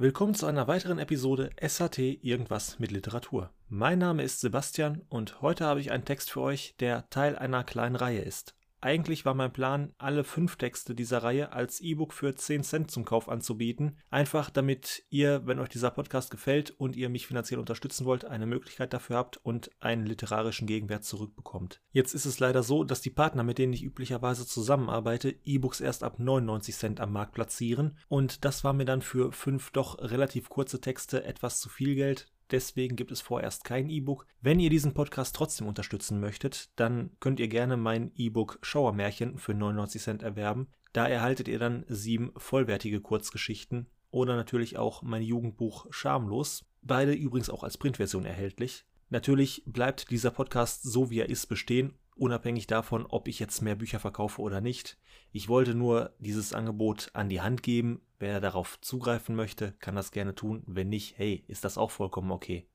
Willkommen 0.00 0.34
zu 0.34 0.46
einer 0.46 0.66
weiteren 0.66 0.98
Episode 0.98 1.50
SAT 1.60 1.98
Irgendwas 1.98 2.78
mit 2.78 2.90
Literatur. 2.90 3.50
Mein 3.68 3.98
Name 3.98 4.22
ist 4.22 4.40
Sebastian 4.40 5.02
und 5.10 5.42
heute 5.42 5.66
habe 5.66 5.80
ich 5.80 5.90
einen 5.90 6.06
Text 6.06 6.30
für 6.30 6.40
euch, 6.40 6.74
der 6.80 7.10
Teil 7.10 7.36
einer 7.36 7.64
kleinen 7.64 7.96
Reihe 7.96 8.22
ist. 8.22 8.54
Eigentlich 8.82 9.26
war 9.26 9.34
mein 9.34 9.52
Plan, 9.52 9.92
alle 9.98 10.24
fünf 10.24 10.56
Texte 10.56 10.94
dieser 10.94 11.22
Reihe 11.22 11.52
als 11.52 11.80
E-Book 11.80 12.14
für 12.14 12.34
10 12.34 12.62
Cent 12.62 12.90
zum 12.90 13.04
Kauf 13.04 13.28
anzubieten. 13.28 13.98
Einfach 14.08 14.48
damit 14.48 15.04
ihr, 15.10 15.46
wenn 15.46 15.58
euch 15.58 15.68
dieser 15.68 15.90
Podcast 15.90 16.30
gefällt 16.30 16.70
und 16.70 16.96
ihr 16.96 17.10
mich 17.10 17.26
finanziell 17.26 17.60
unterstützen 17.60 18.06
wollt, 18.06 18.24
eine 18.24 18.46
Möglichkeit 18.46 18.94
dafür 18.94 19.16
habt 19.16 19.36
und 19.36 19.70
einen 19.80 20.06
literarischen 20.06 20.66
Gegenwert 20.66 21.04
zurückbekommt. 21.04 21.82
Jetzt 21.92 22.14
ist 22.14 22.24
es 22.24 22.40
leider 22.40 22.62
so, 22.62 22.82
dass 22.82 23.02
die 23.02 23.10
Partner, 23.10 23.42
mit 23.42 23.58
denen 23.58 23.74
ich 23.74 23.82
üblicherweise 23.82 24.46
zusammenarbeite, 24.46 25.34
E-Books 25.44 25.80
erst 25.80 26.02
ab 26.02 26.18
99 26.18 26.74
Cent 26.74 27.00
am 27.00 27.12
Markt 27.12 27.34
platzieren. 27.34 27.98
Und 28.08 28.46
das 28.46 28.64
war 28.64 28.72
mir 28.72 28.86
dann 28.86 29.02
für 29.02 29.30
fünf 29.32 29.72
doch 29.72 29.98
relativ 29.98 30.48
kurze 30.48 30.80
Texte 30.80 31.24
etwas 31.24 31.60
zu 31.60 31.68
viel 31.68 31.94
Geld. 31.96 32.32
Deswegen 32.50 32.96
gibt 32.96 33.12
es 33.12 33.20
vorerst 33.20 33.64
kein 33.64 33.88
E-Book. 33.88 34.26
Wenn 34.40 34.58
ihr 34.58 34.70
diesen 34.70 34.94
Podcast 34.94 35.36
trotzdem 35.36 35.68
unterstützen 35.68 36.18
möchtet, 36.20 36.70
dann 36.76 37.10
könnt 37.20 37.38
ihr 37.38 37.48
gerne 37.48 37.76
mein 37.76 38.10
E-Book 38.16 38.58
Schauermärchen 38.62 39.38
für 39.38 39.54
99 39.54 40.02
Cent 40.02 40.22
erwerben. 40.22 40.68
Da 40.92 41.06
erhaltet 41.06 41.46
ihr 41.46 41.58
dann 41.58 41.84
sieben 41.88 42.32
vollwertige 42.36 43.00
Kurzgeschichten 43.00 43.86
oder 44.10 44.34
natürlich 44.34 44.76
auch 44.76 45.02
mein 45.02 45.22
Jugendbuch 45.22 45.86
Schamlos. 45.90 46.64
Beide 46.82 47.12
übrigens 47.12 47.50
auch 47.50 47.62
als 47.62 47.78
Printversion 47.78 48.24
erhältlich. 48.24 48.84
Natürlich 49.08 49.62
bleibt 49.66 50.10
dieser 50.10 50.30
Podcast 50.30 50.82
so 50.82 51.10
wie 51.10 51.20
er 51.20 51.28
ist 51.28 51.46
bestehen, 51.46 51.94
unabhängig 52.20 52.66
davon, 52.66 53.06
ob 53.06 53.28
ich 53.28 53.38
jetzt 53.38 53.62
mehr 53.62 53.74
Bücher 53.74 53.98
verkaufe 53.98 54.42
oder 54.42 54.60
nicht. 54.60 54.98
Ich 55.32 55.48
wollte 55.48 55.74
nur 55.74 56.14
dieses 56.18 56.52
Angebot 56.52 57.10
an 57.14 57.28
die 57.28 57.40
Hand 57.40 57.62
geben. 57.62 58.02
Wer 58.18 58.40
darauf 58.40 58.78
zugreifen 58.82 59.34
möchte, 59.34 59.72
kann 59.78 59.96
das 59.96 60.12
gerne 60.12 60.34
tun. 60.34 60.62
Wenn 60.66 60.90
nicht, 60.90 61.18
hey, 61.18 61.44
ist 61.48 61.64
das 61.64 61.78
auch 61.78 61.90
vollkommen 61.90 62.30
okay. 62.30 62.68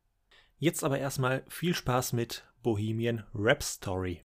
Jetzt 0.57 0.83
aber 0.83 0.97
erstmal 0.97 1.43
viel 1.47 1.75
Spaß 1.75 2.13
mit 2.13 2.43
Bohemian 2.63 3.23
Rap 3.35 3.61
Story. 3.61 4.23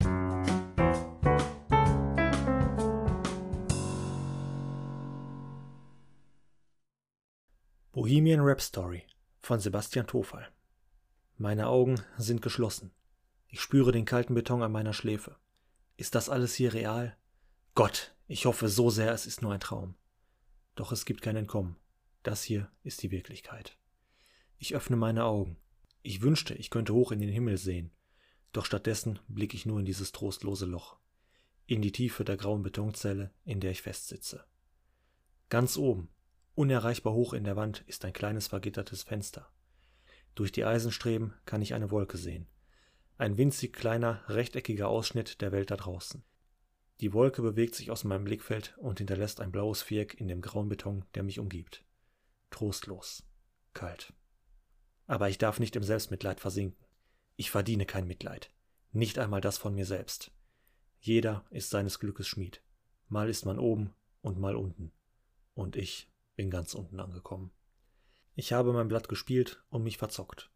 Bohemian 7.91 8.41
Rap 8.41 8.61
Story 8.61 9.03
von 9.39 9.59
Sebastian 9.59 10.05
Tofal. 10.05 10.47
Meine 11.37 11.67
Augen 11.67 11.95
sind 12.17 12.43
geschlossen. 12.43 12.91
Ich 13.49 13.61
spüre 13.61 13.91
den 13.91 14.05
kalten 14.05 14.33
Beton 14.33 14.61
an 14.61 14.71
meiner 14.71 14.93
Schläfe. 14.93 15.37
Ist 15.95 16.15
das 16.15 16.29
alles 16.29 16.53
hier 16.53 16.73
real? 16.73 17.17
Gott, 17.75 18.15
ich 18.27 18.45
hoffe 18.45 18.67
so 18.67 18.89
sehr, 18.89 19.13
es 19.13 19.25
ist 19.25 19.41
nur 19.41 19.53
ein 19.53 19.59
Traum. 19.59 19.95
Doch 20.75 20.91
es 20.91 21.05
gibt 21.05 21.21
kein 21.21 21.37
Entkommen. 21.37 21.77
Das 22.23 22.43
hier 22.43 22.69
ist 22.83 23.03
die 23.03 23.11
Wirklichkeit. 23.11 23.77
Ich 24.57 24.75
öffne 24.75 24.97
meine 24.97 25.23
Augen. 25.23 25.57
Ich 26.01 26.21
wünschte, 26.21 26.53
ich 26.55 26.69
könnte 26.69 26.93
hoch 26.93 27.11
in 27.11 27.19
den 27.19 27.29
Himmel 27.29 27.57
sehen. 27.57 27.91
Doch 28.51 28.65
stattdessen 28.65 29.19
blicke 29.27 29.55
ich 29.55 29.65
nur 29.65 29.79
in 29.79 29.85
dieses 29.85 30.11
trostlose 30.11 30.65
Loch. 30.65 30.97
In 31.65 31.81
die 31.81 31.91
Tiefe 31.91 32.25
der 32.25 32.37
grauen 32.37 32.63
Betonzelle, 32.63 33.31
in 33.45 33.59
der 33.59 33.71
ich 33.71 33.81
festsitze. 33.81 34.45
Ganz 35.49 35.77
oben, 35.77 36.09
unerreichbar 36.55 37.13
hoch 37.13 37.33
in 37.33 37.43
der 37.43 37.55
Wand, 37.55 37.83
ist 37.87 38.03
ein 38.03 38.13
kleines 38.13 38.47
vergittertes 38.47 39.03
Fenster. 39.03 39.49
Durch 40.35 40.51
die 40.51 40.65
Eisenstreben 40.65 41.33
kann 41.45 41.61
ich 41.61 41.73
eine 41.73 41.91
Wolke 41.91 42.17
sehen. 42.17 42.47
Ein 43.19 43.37
winzig 43.37 43.73
kleiner, 43.73 44.23
rechteckiger 44.27 44.87
Ausschnitt 44.87 45.41
der 45.41 45.51
Welt 45.51 45.71
da 45.71 45.75
draußen. 45.75 46.23
Die 47.01 47.13
Wolke 47.13 47.41
bewegt 47.41 47.73
sich 47.73 47.89
aus 47.89 48.03
meinem 48.03 48.25
Blickfeld 48.25 48.75
und 48.77 48.99
hinterlässt 48.99 49.41
ein 49.41 49.51
blaues 49.51 49.81
Viereck 49.81 50.19
in 50.19 50.27
dem 50.27 50.41
grauen 50.41 50.69
Beton, 50.69 51.05
der 51.15 51.23
mich 51.23 51.39
umgibt. 51.39 51.83
Trostlos. 52.51 53.23
Kalt. 53.73 54.13
Aber 55.07 55.29
ich 55.29 55.37
darf 55.37 55.59
nicht 55.59 55.75
im 55.75 55.83
Selbstmitleid 55.83 56.39
versinken. 56.39 56.85
Ich 57.35 57.49
verdiene 57.49 57.85
kein 57.85 58.07
Mitleid. 58.07 58.51
Nicht 58.91 59.17
einmal 59.19 59.41
das 59.41 59.57
von 59.57 59.73
mir 59.73 59.85
selbst. 59.85 60.31
Jeder 60.99 61.45
ist 61.49 61.69
seines 61.69 61.99
Glückes 61.99 62.27
Schmied. 62.27 62.61
Mal 63.07 63.29
ist 63.29 63.45
man 63.45 63.59
oben 63.59 63.93
und 64.21 64.39
mal 64.39 64.55
unten. 64.55 64.91
Und 65.53 65.75
ich 65.75 66.11
bin 66.35 66.49
ganz 66.49 66.73
unten 66.73 66.99
angekommen. 66.99 67.51
Ich 68.35 68.53
habe 68.53 68.73
mein 68.73 68.87
Blatt 68.87 69.09
gespielt 69.09 69.63
und 69.69 69.83
mich 69.83 69.97
verzockt. 69.97 70.51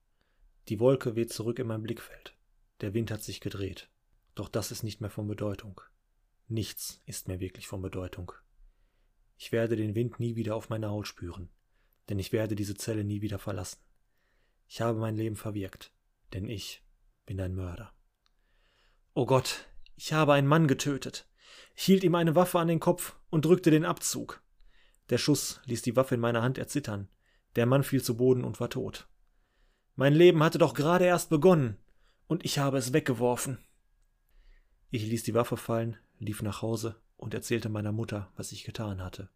Die 0.67 0.79
Wolke 0.79 1.15
weht 1.15 1.33
zurück 1.33 1.57
in 1.57 1.67
mein 1.67 1.81
Blickfeld. 1.81 2.35
Der 2.81 2.93
Wind 2.93 3.11
hat 3.11 3.21
sich 3.21 3.41
gedreht. 3.41 3.89
Doch 4.35 4.49
das 4.49 4.71
ist 4.71 4.83
nicht 4.83 5.01
mehr 5.01 5.09
von 5.09 5.27
Bedeutung. 5.27 5.81
Nichts 6.47 7.01
ist 7.05 7.27
mehr 7.27 7.39
wirklich 7.39 7.67
von 7.67 7.81
Bedeutung. 7.81 8.31
Ich 9.37 9.51
werde 9.51 9.75
den 9.75 9.95
Wind 9.95 10.19
nie 10.19 10.35
wieder 10.35 10.55
auf 10.55 10.69
meiner 10.69 10.89
Haut 10.89 11.07
spüren, 11.07 11.49
denn 12.09 12.19
ich 12.19 12.31
werde 12.31 12.55
diese 12.55 12.75
Zelle 12.75 13.03
nie 13.03 13.21
wieder 13.21 13.39
verlassen. 13.39 13.79
Ich 14.67 14.81
habe 14.81 14.99
mein 14.99 15.15
Leben 15.15 15.35
verwirkt, 15.35 15.93
denn 16.33 16.47
ich 16.47 16.83
bin 17.25 17.39
ein 17.39 17.55
Mörder. 17.55 17.93
Oh 19.13 19.25
Gott, 19.25 19.67
ich 19.95 20.13
habe 20.13 20.33
einen 20.33 20.47
Mann 20.47 20.67
getötet. 20.67 21.27
Ich 21.75 21.83
hielt 21.83 22.03
ihm 22.03 22.15
eine 22.15 22.35
Waffe 22.35 22.59
an 22.59 22.67
den 22.67 22.79
Kopf 22.79 23.15
und 23.29 23.45
drückte 23.45 23.71
den 23.71 23.85
Abzug. 23.85 24.41
Der 25.09 25.17
Schuss 25.17 25.61
ließ 25.65 25.81
die 25.81 25.95
Waffe 25.95 26.15
in 26.15 26.21
meiner 26.21 26.41
Hand 26.41 26.57
erzittern. 26.57 27.09
Der 27.55 27.65
Mann 27.65 27.83
fiel 27.83 28.01
zu 28.01 28.17
Boden 28.17 28.43
und 28.43 28.59
war 28.59 28.69
tot. 28.69 29.07
Mein 29.95 30.13
Leben 30.13 30.41
hatte 30.41 30.57
doch 30.57 30.73
gerade 30.73 31.05
erst 31.05 31.29
begonnen, 31.29 31.77
und 32.31 32.45
ich 32.45 32.59
habe 32.59 32.77
es 32.77 32.93
weggeworfen. 32.93 33.57
Ich 34.89 35.05
ließ 35.05 35.23
die 35.23 35.33
Waffe 35.33 35.57
fallen, 35.57 35.97
lief 36.17 36.41
nach 36.41 36.61
Hause 36.61 36.95
und 37.17 37.33
erzählte 37.33 37.67
meiner 37.67 37.91
Mutter, 37.91 38.31
was 38.37 38.53
ich 38.53 38.63
getan 38.63 39.03
hatte. 39.03 39.29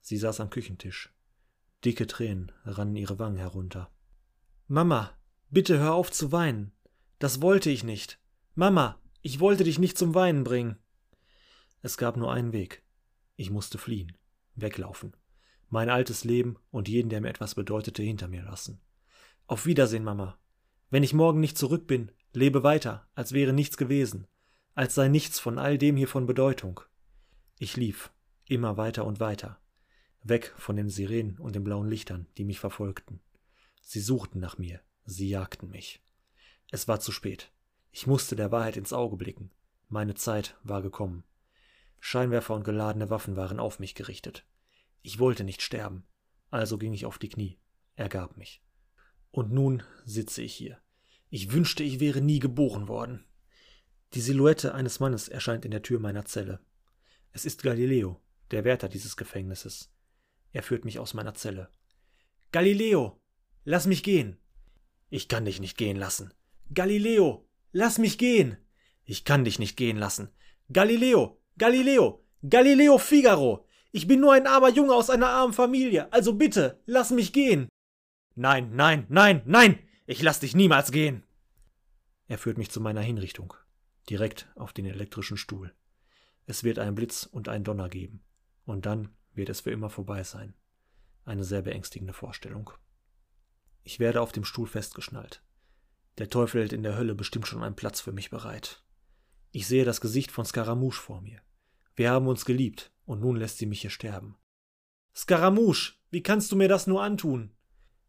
Sie 0.00 0.16
saß 0.16 0.40
am 0.40 0.48
Küchentisch. 0.48 1.14
Dicke 1.84 2.06
Tränen 2.06 2.50
rannen 2.64 2.96
ihre 2.96 3.18
Wangen 3.18 3.36
herunter. 3.36 3.92
Mama, 4.68 5.18
bitte 5.50 5.78
hör 5.78 5.92
auf 5.92 6.10
zu 6.10 6.32
weinen. 6.32 6.72
Das 7.18 7.42
wollte 7.42 7.68
ich 7.68 7.84
nicht. 7.84 8.18
Mama, 8.54 8.98
ich 9.20 9.38
wollte 9.38 9.64
dich 9.64 9.78
nicht 9.78 9.98
zum 9.98 10.14
Weinen 10.14 10.44
bringen. 10.44 10.78
Es 11.82 11.98
gab 11.98 12.16
nur 12.16 12.32
einen 12.32 12.54
Weg. 12.54 12.82
Ich 13.36 13.50
musste 13.50 13.76
fliehen, 13.76 14.16
weglaufen, 14.54 15.14
mein 15.68 15.90
altes 15.90 16.24
Leben 16.24 16.56
und 16.70 16.88
jeden, 16.88 17.10
der 17.10 17.20
mir 17.20 17.28
etwas 17.28 17.54
bedeutete, 17.54 18.02
hinter 18.02 18.28
mir 18.28 18.44
lassen. 18.44 18.80
Auf 19.46 19.66
Wiedersehen, 19.66 20.04
Mama. 20.04 20.38
Wenn 20.90 21.02
ich 21.02 21.12
morgen 21.12 21.40
nicht 21.40 21.58
zurück 21.58 21.86
bin, 21.86 22.10
lebe 22.32 22.62
weiter, 22.62 23.06
als 23.14 23.32
wäre 23.32 23.52
nichts 23.52 23.76
gewesen, 23.76 24.26
als 24.74 24.94
sei 24.94 25.08
nichts 25.08 25.38
von 25.38 25.58
all 25.58 25.76
dem 25.76 25.96
hier 25.96 26.08
von 26.08 26.26
Bedeutung. 26.26 26.80
Ich 27.58 27.76
lief, 27.76 28.10
immer 28.46 28.76
weiter 28.76 29.04
und 29.04 29.20
weiter, 29.20 29.60
weg 30.22 30.54
von 30.56 30.76
den 30.76 30.88
Sirenen 30.88 31.38
und 31.38 31.54
den 31.54 31.64
blauen 31.64 31.88
Lichtern, 31.88 32.26
die 32.38 32.44
mich 32.44 32.58
verfolgten. 32.58 33.20
Sie 33.82 34.00
suchten 34.00 34.38
nach 34.38 34.56
mir, 34.56 34.80
sie 35.04 35.28
jagten 35.28 35.68
mich. 35.70 36.02
Es 36.70 36.88
war 36.88 37.00
zu 37.00 37.12
spät. 37.12 37.52
Ich 37.90 38.06
musste 38.06 38.36
der 38.36 38.52
Wahrheit 38.52 38.76
ins 38.76 38.92
Auge 38.92 39.16
blicken. 39.16 39.50
Meine 39.88 40.14
Zeit 40.14 40.56
war 40.62 40.82
gekommen. 40.82 41.24
Scheinwerfer 42.00 42.54
und 42.54 42.64
geladene 42.64 43.10
Waffen 43.10 43.36
waren 43.36 43.58
auf 43.58 43.78
mich 43.78 43.94
gerichtet. 43.94 44.46
Ich 45.02 45.18
wollte 45.18 45.44
nicht 45.44 45.62
sterben, 45.62 46.04
also 46.50 46.78
ging 46.78 46.92
ich 46.92 47.06
auf 47.06 47.18
die 47.18 47.28
Knie, 47.28 47.58
ergab 47.96 48.36
mich. 48.36 48.62
Und 49.30 49.52
nun 49.52 49.82
sitze 50.04 50.42
ich 50.42 50.54
hier. 50.54 50.78
Ich 51.30 51.52
wünschte, 51.52 51.82
ich 51.82 52.00
wäre 52.00 52.20
nie 52.20 52.38
geboren 52.38 52.88
worden. 52.88 53.24
Die 54.14 54.20
Silhouette 54.20 54.74
eines 54.74 55.00
Mannes 55.00 55.28
erscheint 55.28 55.64
in 55.64 55.70
der 55.70 55.82
Tür 55.82 56.00
meiner 56.00 56.24
Zelle. 56.24 56.60
Es 57.32 57.44
ist 57.44 57.62
Galileo, 57.62 58.20
der 58.50 58.64
Wärter 58.64 58.88
dieses 58.88 59.16
Gefängnisses. 59.16 59.92
Er 60.52 60.62
führt 60.62 60.86
mich 60.86 60.98
aus 60.98 61.12
meiner 61.12 61.34
Zelle. 61.34 61.68
Galileo, 62.52 63.20
lass 63.64 63.86
mich 63.86 64.02
gehen. 64.02 64.38
Ich 65.10 65.28
kann 65.28 65.44
dich 65.44 65.60
nicht 65.60 65.76
gehen 65.76 65.96
lassen. 65.96 66.32
Galileo, 66.72 67.46
lass 67.72 67.98
mich 67.98 68.16
gehen. 68.16 68.56
Ich 69.04 69.24
kann 69.24 69.44
dich 69.44 69.58
nicht 69.58 69.76
gehen 69.76 69.98
lassen. 69.98 70.30
Galileo, 70.72 71.40
Galileo, 71.58 72.24
Galileo 72.48 72.98
Figaro. 72.98 73.66
Ich 73.92 74.06
bin 74.06 74.20
nur 74.20 74.32
ein 74.32 74.46
armer 74.46 74.68
Junge 74.68 74.94
aus 74.94 75.10
einer 75.10 75.28
armen 75.28 75.54
Familie, 75.54 76.12
also 76.12 76.34
bitte, 76.34 76.80
lass 76.86 77.10
mich 77.10 77.32
gehen. 77.32 77.68
Nein, 78.40 78.70
nein, 78.76 79.04
nein, 79.08 79.42
nein, 79.46 79.80
ich 80.06 80.22
lass 80.22 80.38
dich 80.38 80.54
niemals 80.54 80.92
gehen. 80.92 81.24
Er 82.28 82.38
führt 82.38 82.56
mich 82.56 82.70
zu 82.70 82.80
meiner 82.80 83.00
Hinrichtung 83.00 83.52
direkt 84.08 84.48
auf 84.54 84.72
den 84.72 84.86
elektrischen 84.86 85.36
Stuhl. 85.36 85.74
Es 86.46 86.62
wird 86.62 86.78
einen 86.78 86.94
Blitz 86.94 87.24
und 87.24 87.48
einen 87.48 87.64
Donner 87.64 87.88
geben, 87.88 88.22
und 88.64 88.86
dann 88.86 89.08
wird 89.34 89.48
es 89.48 89.62
für 89.62 89.72
immer 89.72 89.90
vorbei 89.90 90.22
sein. 90.22 90.54
Eine 91.24 91.42
sehr 91.42 91.62
beängstigende 91.62 92.12
Vorstellung. 92.12 92.70
Ich 93.82 93.98
werde 93.98 94.20
auf 94.20 94.30
dem 94.30 94.44
Stuhl 94.44 94.68
festgeschnallt. 94.68 95.42
Der 96.18 96.30
Teufel 96.30 96.60
hält 96.60 96.72
in 96.72 96.84
der 96.84 96.96
Hölle 96.96 97.16
bestimmt 97.16 97.48
schon 97.48 97.64
einen 97.64 97.74
Platz 97.74 98.00
für 98.00 98.12
mich 98.12 98.30
bereit. 98.30 98.84
Ich 99.50 99.66
sehe 99.66 99.84
das 99.84 100.00
Gesicht 100.00 100.30
von 100.30 100.44
Scaramouche 100.44 101.02
vor 101.02 101.22
mir. 101.22 101.40
Wir 101.96 102.12
haben 102.12 102.28
uns 102.28 102.44
geliebt, 102.44 102.92
und 103.04 103.20
nun 103.20 103.34
lässt 103.34 103.58
sie 103.58 103.66
mich 103.66 103.80
hier 103.80 103.90
sterben. 103.90 104.36
Scaramouche, 105.12 105.94
wie 106.12 106.22
kannst 106.22 106.52
du 106.52 106.56
mir 106.56 106.68
das 106.68 106.86
nur 106.86 107.02
antun? 107.02 107.50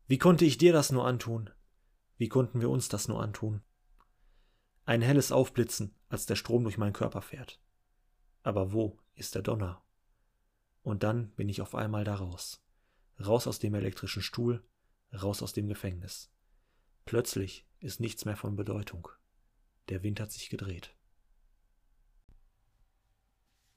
Wie 0.09 0.17
konnte 0.17 0.43
ich 0.43 0.57
dir 0.57 0.73
das 0.73 0.91
nur 0.91 1.05
antun? 1.05 1.51
Wie 2.17 2.29
konnten 2.29 2.61
wir 2.61 2.71
uns 2.71 2.89
das 2.89 3.07
nur 3.07 3.21
antun? 3.21 3.61
Ein 4.83 5.03
helles 5.03 5.31
Aufblitzen, 5.31 5.93
als 6.07 6.25
der 6.25 6.35
Strom 6.35 6.63
durch 6.63 6.79
meinen 6.79 6.93
Körper 6.93 7.21
fährt. 7.21 7.61
Aber 8.41 8.73
wo 8.73 8.97
ist 9.13 9.35
der 9.35 9.43
Donner? 9.43 9.83
Und 10.81 11.03
dann 11.03 11.29
bin 11.35 11.47
ich 11.47 11.61
auf 11.61 11.75
einmal 11.75 12.05
daraus. 12.05 12.65
Raus 13.23 13.45
aus 13.45 13.59
dem 13.59 13.75
elektrischen 13.75 14.23
Stuhl, 14.23 14.63
raus 15.13 15.43
aus 15.43 15.53
dem 15.53 15.67
Gefängnis. 15.67 16.31
Plötzlich 17.05 17.67
ist 17.79 17.99
nichts 17.99 18.25
mehr 18.25 18.35
von 18.35 18.55
Bedeutung. 18.55 19.09
Der 19.89 20.01
Wind 20.01 20.19
hat 20.19 20.31
sich 20.31 20.49
gedreht. 20.49 20.95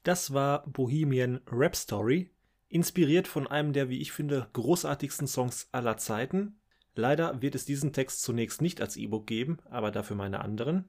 Das 0.03 0.33
war 0.33 0.67
Bohemian 0.67 1.43
Rhapsody, 1.47 2.31
inspiriert 2.73 3.29
von 3.29 3.47
einem 3.47 3.73
der, 3.73 3.89
wie 3.89 4.01
ich 4.01 4.13
finde, 4.13 4.49
großartigsten 4.55 5.27
Songs 5.27 5.69
aller 5.73 5.99
Zeiten. 5.99 6.59
Leider 6.95 7.41
wird 7.43 7.55
es 7.55 7.65
diesen 7.65 7.93
Text 7.93 8.23
zunächst 8.23 8.63
nicht 8.63 8.81
als 8.81 8.97
E-Book 8.97 9.27
geben, 9.27 9.59
aber 9.71 9.91
dafür 9.91 10.17
meine 10.17 10.41
anderen. 10.41 10.89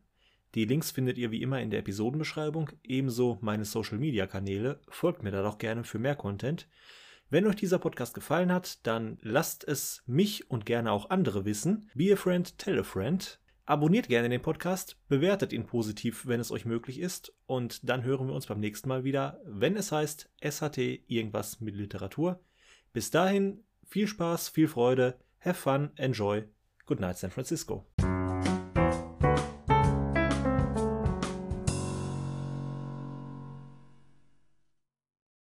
Die 0.56 0.66
Links 0.66 0.92
findet 0.92 1.18
ihr 1.18 1.32
wie 1.32 1.42
immer 1.42 1.62
in 1.62 1.72
der 1.72 1.80
Episodenbeschreibung, 1.80 2.70
ebenso 2.84 3.38
meine 3.42 3.66
Social 3.66 3.98
Media 3.98 4.28
Kanäle. 4.28 4.80
Folgt 4.88 5.24
mir 5.24 5.32
da 5.32 5.42
doch 5.42 5.58
gerne 5.58 5.84
für 5.84 6.00
mehr 6.00 6.16
Content. 6.16 6.68
Wenn 7.30 7.48
euch 7.48 7.56
dieser 7.56 7.80
Podcast 7.80 8.14
gefallen 8.14 8.52
hat, 8.52 8.86
dann 8.86 9.18
lasst 9.22 9.68
es 9.68 10.04
mich 10.06 10.52
und 10.52 10.66
gerne 10.66 10.92
auch 10.92 11.10
andere 11.10 11.46
wissen. 11.46 11.90
Be 11.96 12.14
a 12.14 12.16
friend, 12.16 12.58
tell 12.60 12.80
a 12.80 12.84
friend. 12.84 13.40
Abonniert 13.65 14.10
gerne 14.10 14.27
den 14.27 14.42
Podcast, 14.42 14.98
bewertet 15.07 15.54
ihn 15.54 15.65
positiv, 15.65 16.27
wenn 16.27 16.42
es 16.42 16.51
euch 16.51 16.65
möglich 16.65 17.00
ist. 17.00 17.33
Und 17.45 17.88
dann 17.88 18.04
hören 18.04 18.27
wir 18.27 18.33
uns 18.33 18.48
beim 18.48 18.60
nächsten 18.60 18.89
Mal 18.89 19.06
wieder, 19.06 19.39
wenn 19.45 19.77
es 19.77 19.92
heißt 19.92 20.30
SHT 20.44 20.77
irgendwas 21.07 21.62
mit 21.62 21.75
Literatur. 21.75 22.42
Bis 22.92 23.10
dahin, 23.10 23.63
viel 23.88 24.07
Spaß, 24.07 24.50
viel 24.50 24.68
Freude, 24.68 25.18
have 25.39 25.56
fun, 25.56 25.92
enjoy. 25.95 26.44
Good 26.86 27.00
night, 27.00 27.18
San 27.18 27.31
Francisco. 27.31 27.86